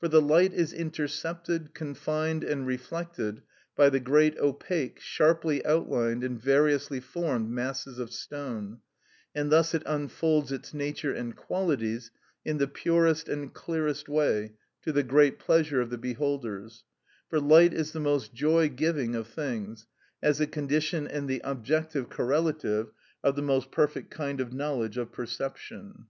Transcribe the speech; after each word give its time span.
For 0.00 0.08
the 0.08 0.20
light 0.20 0.52
is 0.52 0.72
intercepted, 0.72 1.74
confined, 1.74 2.42
and 2.42 2.66
reflected 2.66 3.42
by 3.76 3.88
the 3.88 4.00
great 4.00 4.36
opaque, 4.38 4.98
sharply 4.98 5.64
outlined, 5.64 6.24
and 6.24 6.42
variously 6.42 6.98
formed 6.98 7.50
masses 7.50 8.00
of 8.00 8.12
stone, 8.12 8.80
and 9.32 9.52
thus 9.52 9.72
it 9.72 9.84
unfolds 9.86 10.50
its 10.50 10.74
nature 10.74 11.12
and 11.14 11.36
qualities 11.36 12.10
in 12.44 12.58
the 12.58 12.66
purest 12.66 13.28
and 13.28 13.54
clearest 13.54 14.08
way, 14.08 14.54
to 14.82 14.90
the 14.90 15.04
great 15.04 15.38
pleasure 15.38 15.80
of 15.80 15.90
the 15.90 15.98
beholders, 15.98 16.82
for 17.28 17.38
light 17.38 17.72
is 17.72 17.92
the 17.92 18.00
most 18.00 18.34
joy 18.34 18.68
giving 18.68 19.14
of 19.14 19.28
things, 19.28 19.86
as 20.20 20.38
the 20.38 20.48
condition 20.48 21.06
and 21.06 21.28
the 21.28 21.42
objective 21.44 22.08
correlative 22.10 22.90
of 23.22 23.36
the 23.36 23.40
most 23.42 23.70
perfect 23.70 24.10
kind 24.10 24.40
of 24.40 24.52
knowledge 24.52 24.96
of 24.96 25.12
perception. 25.12 26.06